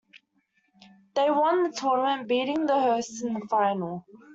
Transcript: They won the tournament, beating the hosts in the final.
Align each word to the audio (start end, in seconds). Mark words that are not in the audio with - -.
They 1.13 1.29
won 1.29 1.61
the 1.61 1.69
tournament, 1.77 2.27
beating 2.27 2.65
the 2.65 2.79
hosts 2.79 3.21
in 3.21 3.35
the 3.35 3.41
final. 3.47 4.07